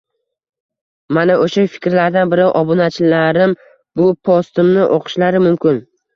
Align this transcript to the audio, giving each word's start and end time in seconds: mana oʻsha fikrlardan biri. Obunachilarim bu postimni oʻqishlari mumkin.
mana 1.17 1.35
oʻsha 1.43 1.65
fikrlardan 1.73 2.31
biri. 2.31 2.47
Obunachilarim 2.63 3.55
bu 4.01 4.09
postimni 4.31 4.89
oʻqishlari 4.97 5.45
mumkin. 5.47 5.81